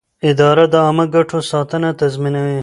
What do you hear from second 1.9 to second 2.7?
تضمینوي.